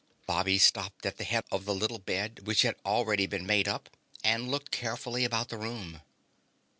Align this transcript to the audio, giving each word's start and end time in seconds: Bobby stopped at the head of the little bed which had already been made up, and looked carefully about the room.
Bobby 0.25 0.57
stopped 0.57 1.05
at 1.05 1.17
the 1.19 1.23
head 1.23 1.43
of 1.51 1.65
the 1.65 1.75
little 1.75 1.99
bed 1.99 2.39
which 2.47 2.63
had 2.63 2.75
already 2.83 3.27
been 3.27 3.45
made 3.45 3.67
up, 3.67 3.87
and 4.23 4.49
looked 4.49 4.71
carefully 4.71 5.23
about 5.25 5.49
the 5.49 5.59
room. 5.59 6.01